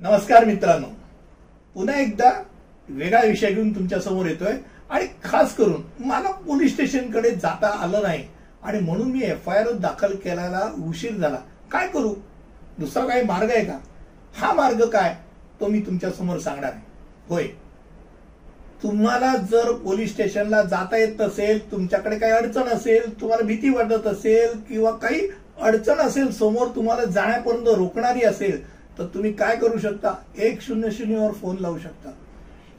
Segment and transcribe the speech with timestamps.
[0.00, 0.86] नमस्कार मित्रांनो.
[1.74, 2.30] पुन्हा एकदा
[2.88, 4.52] वेगळा विषय घेऊन तुमच्यासमोर येतोय.
[4.90, 8.24] आणि खास करून मला पोलीस स्टेशनकडे जाता आलं नाही.
[8.62, 11.38] आणि म्हणून मी एफ आय आर दाखल केल्याला उशीर झाला.
[11.72, 12.14] काय करू?
[12.78, 13.78] दुसरा काही मार्ग आहे का?
[14.36, 15.14] हा मार्ग काय?
[15.60, 16.80] तो मी तुमच्यासमोर सांगणार आहे.
[17.28, 17.44] होय.
[18.82, 24.58] तुम्हाला जर पोलीस स्टेशनला जाता येत नसेल तुमच्याकडे काही अडचण असेल तुम्हाला भीती वाटत असेल
[24.60, 25.28] किंवा काही
[25.60, 30.14] अडचण असेल समोर तुम्हाला जाण्यापर्यंत रोखणारी असेल तर तुम्ही काय करू शकता?
[30.36, 32.10] एक शून्य शून्यवर फोन लावू शकता.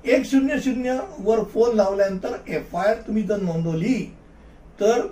[0.05, 3.95] एक शून्य शून्य वर फोन लावल्यानंतर एफ आय आर तुम्ही जर नोंदवली
[4.80, 5.05] तर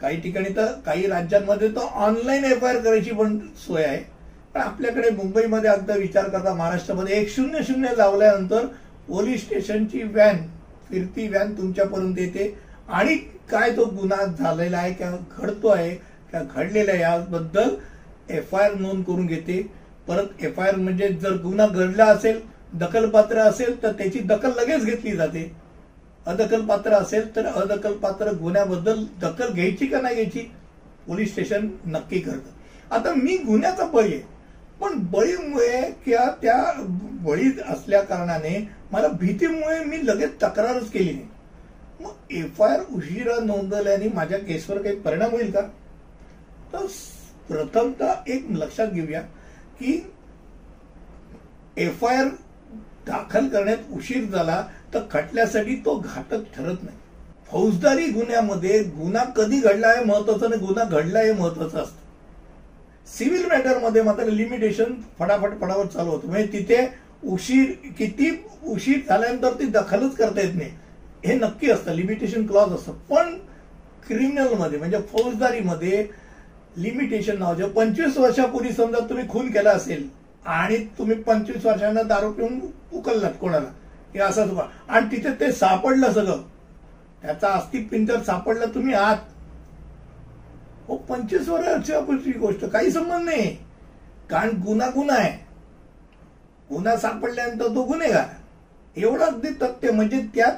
[0.00, 4.02] काही ठिकाणी तर काही राज्यांमध्ये तर ऑनलाईन एफ आय आर करायची पण सोय आहे.
[4.54, 8.66] पण आपल्याकडे मुंबईमध्ये अगदी विचार करता महाराष्ट्रामध्ये एक शून्य शून्य लावल्यानंतर
[9.08, 10.36] पोलीस स्टेशनची व्हॅन
[10.88, 12.54] फिरती व्हॅन तुमच्यापर्यंत येते.
[12.88, 13.16] आणि
[13.50, 17.74] काय तो गुन्हा झालेला आहे किंवा घडतो आहे किंवा घडलेला आहे याबद्दल
[18.30, 19.60] एफ आय आर नोंद करून घेते.
[20.08, 22.40] परत एफ आय आर म्हणजे जर गुन्हा घडला असेल
[22.74, 25.56] दखलपात्र असेल तर त्याची दखल लगेच घेतली जाते.
[26.26, 30.40] अदखलपात्र असेल तर अदखलपात्र गुन्ह्याबद्दल दखल घ्यायची का नाही घ्यायची?
[31.06, 32.50] पोलीस स्टेशन नक्की करतं.
[32.94, 34.38] आता मी गुन्ह्याचा बळी आहे.
[34.80, 41.26] पण बळीमुळे किंवा त्या बळी असल्या कारणाने मला भीतीमुळे मी लगेच तक्रारच केली नाही.
[42.00, 45.60] मग एफ आय आर उशिरा नोंदवल्याने माझ्या केसवर काही परिणाम होईल का?
[46.72, 46.86] तर
[47.48, 49.22] प्रथमतः एक लक्षात घेऊया.
[49.80, 50.12] की
[51.76, 52.28] एफ आय आर
[53.06, 56.96] दाखल करण्यात उशीर झाला तर खटल्यासाठी तो घातक ठरत नाही.
[57.50, 62.06] फौजदारी गुन्ह्यामध्ये गुन्हा कधी घडला हे महत्वाचं आणि गुन्हा घडला हे महत्वाचं असतं.
[63.18, 66.28] सिव्हिल मॅटरमध्ये मात्र लिमिटेशन फटाफट फटाफट चालू होतं.
[66.28, 66.86] म्हणजे तिथे
[67.24, 70.70] उशीर किती उशीर झाल्यानंतर ती दखलच करता येत नाही.
[71.26, 71.92] हे नक्की असतं.
[71.92, 72.92] लिमिटेशन क्लॉज असतं.
[72.92, 73.38] पण
[74.06, 76.06] क्रिमिनलमध्ये म्हणजे फौजदारीमध्ये
[76.76, 80.08] लिमिटेशन नावाचं पंचवीस वर्षापूर्वी समजा तुम्ही खून केला असेल
[80.46, 82.60] आणि तुम्ही पंचवीस वर्षांना दारू पिऊन
[82.92, 83.68] उकललात कोणाला
[84.14, 86.42] हे असंच बा आणि तिथे ते सापडलं सगळं.
[87.22, 89.16] त्याचा अस्तित्व सापडला तुम्ही आत.
[90.88, 93.56] हो पंचवीस वर्षापूर्वीची गोष्ट काही संबंध नाही.
[94.30, 95.32] कारण गुन्हा गुन्हा आहे.
[96.70, 98.24] गुन्हा सापडल्यानंतर तो गुन्हेगार.
[98.96, 100.52] एवढं अगदी तथ्य म्हणजे त्यात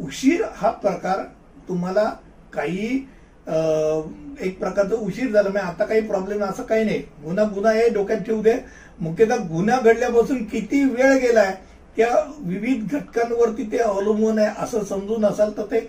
[0.00, 1.24] उशीर हा प्रकार
[1.68, 2.12] तुम्हाला
[2.52, 3.08] काही
[3.46, 5.48] एक प्रकारचं उशीर झाला.
[5.48, 6.98] म्हणजे आता काही प्रॉब्लेम असं काही नाही.
[7.24, 8.54] गुन्हा गुन्हा हे डोक्यात ठेवू दे.
[9.00, 11.52] मुख्यतः गुन्हा घडल्यापासून किती वेळ गेलाय
[11.96, 15.80] त्या विविध घटकांवरती ते अवलंबून आहे असं समजून असाल तर ते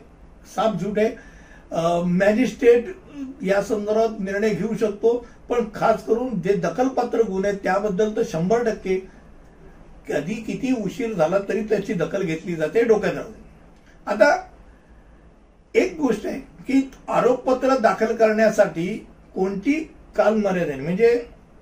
[0.56, 2.04] साफ झूट आहे.
[2.08, 2.94] मॅजिस्ट्रेट
[3.44, 5.26] या संदर्भात निर्णय घेऊ शकतो.
[5.50, 8.96] पण खास करून जे दखलपात्र गुन्हे आहेत त्याबद्दल तर शंभर टक्के
[10.08, 13.16] कधी किती उशीर झाला तरी त्याची दखल घेतली जाते डोक्यात
[14.08, 14.36] आता
[15.76, 16.40] एक गोष्ट आहे.
[16.68, 18.88] की आरोपपत्र दाखल करण्यासाठी
[19.36, 19.74] कोणती
[20.16, 21.10] कालमर्यादा म्हणजे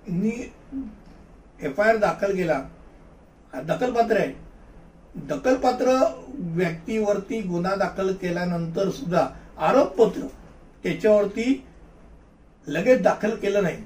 [0.08, 0.32] मी
[1.62, 2.62] एफ आय आर दाखल केला
[3.54, 4.34] दखलपात्र आहे.
[5.28, 5.96] दखलपात्र
[6.56, 9.28] व्यक्तीवरती गुन्हा दाखल केल्यानंतर सुद्धा
[9.58, 10.26] आरोपपत्र
[10.84, 11.66] त्याच्यावरती
[12.68, 13.78] लगेच दाखल केलं नाही.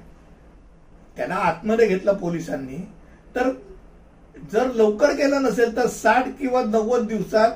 [1.18, 2.78] त्याला आतमध्ये घेतलं पोलिसांनी.
[3.36, 3.50] तर
[4.52, 7.52] जर लवकर केलं नसेल तर साठ किंवा नव्वद दिवसात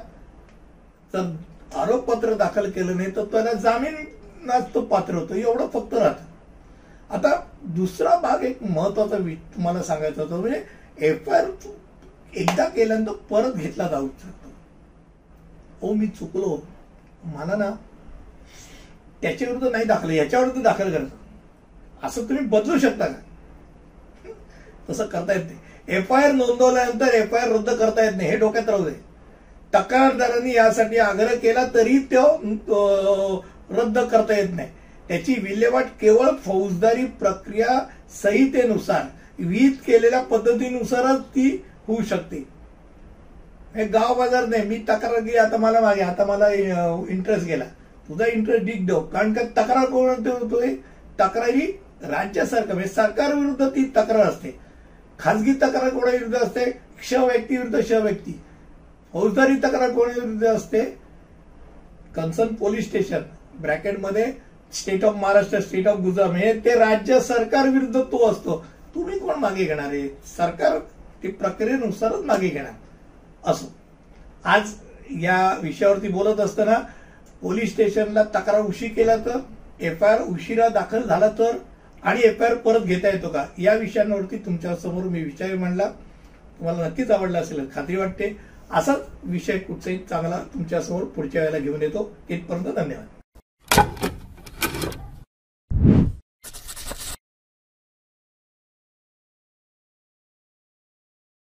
[1.75, 3.95] आरोपपत्र दाखल केलं नाही तर त्याला जामीन
[4.73, 5.33] तो पात्र होतो.
[5.33, 6.23] एवढं फक्त राहतं.
[7.09, 7.29] आता
[7.75, 9.17] दुसरा भाग एक महत्त्वाचा
[9.55, 10.63] तुम्हाला सांगायचा होता म्हणजे
[11.07, 11.49] एफ आय आर
[12.33, 14.49] एकदा केल्यानंतर परत घेतला जाऊ शकतो.
[15.81, 16.57] हो मी चुकलो.
[17.25, 17.69] मला ना
[19.21, 21.15] त्याच्याविरुद्ध नाही दाखल याच्याविरुद्ध दाखल करायचं.
[22.03, 24.31] असं तुम्ही बदलू शकता का?
[24.89, 25.97] तसं करता येत नाही.
[25.97, 28.29] एफ आय आर नोंदवल्यानंतर एफ आय आर रद्द करता येत नाही.
[28.29, 29.10] हे डोक्यात राहू दे.
[29.73, 34.69] तक्रारदारांनी यासाठी आग्रह केला तरी तो रद्द करता येत नाही.
[35.07, 37.79] त्याची विल्हेवाट केवळ फौजदारी प्रक्रिया
[38.21, 39.03] संहितेनुसार
[39.39, 41.49] विहित केलेल्या पद्धतीनुसारच ती
[41.87, 42.43] होऊ शकते.
[43.75, 47.63] हे गाव बाजार नाही मी तक्रार केली आता मला मागे आता मला इंटरेस्ट गेला.
[48.09, 50.73] तुझा इंटरेस्ट डिग देऊ कारण का तक्रार कोण होतोय
[51.19, 51.65] तक्रारी
[52.03, 54.55] राज्य सरकार म्हणजे सरकार विरुद्ध ती तक्रार असते.
[55.19, 56.65] खासगी तक्रार कोणाविरुद्ध असते?
[56.99, 58.39] क्ष व्यक्ती विरुद्ध श व्यक्ती.
[59.13, 60.83] फौजदारी तक्रार कोणाविरुद्ध असते?
[62.15, 63.21] Concern police station.
[63.61, 64.25] ब्रॅकेटमध्ये
[64.73, 68.65] state of Maharashtra state of Gujarat हे ते राज्य सरकार विरुद्ध तो असतो.
[68.95, 70.07] तुम्ही कोण मागे घेणार आहे?
[70.37, 70.77] सरकार
[71.23, 72.71] ते प्रक्रियेनुसारच मागे घेणार.
[73.45, 73.71] असो.
[74.45, 74.71] आज
[75.21, 76.77] या विषयावरती बोलत असताना
[77.41, 79.39] पोलीस स्टेशनला तक्रार उशीर केला तर
[79.81, 81.57] एफ आय आर उशिरा दाखल झाला तर
[82.03, 83.45] आणि एफ आय आर परत घेता येतो का?
[83.57, 85.89] या विषयांवरती तुमच्यासमोर मी विचार मांडला.
[86.59, 88.50] तुम्हाला नक्कीच आवडला असेल खात्री वाटते.
[88.73, 92.09] असाच विषय कुठचाही चांगला तुमच्यासमोर पुढच्या वेळेला घेऊन येतो.
[92.29, 94.10] इथपर्यंत धन्यवाद.